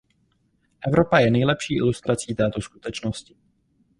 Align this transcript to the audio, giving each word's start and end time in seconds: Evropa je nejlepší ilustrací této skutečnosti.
Evropa 0.87 1.19
je 1.19 1.31
nejlepší 1.31 1.75
ilustrací 1.75 2.35
této 2.35 2.61
skutečnosti. 2.61 3.35